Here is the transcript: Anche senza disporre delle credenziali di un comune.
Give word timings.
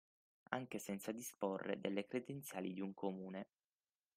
Anche 0.49 0.79
senza 0.79 1.11
disporre 1.11 1.79
delle 1.79 2.07
credenziali 2.07 2.73
di 2.73 2.81
un 2.81 2.95
comune. 2.95 3.49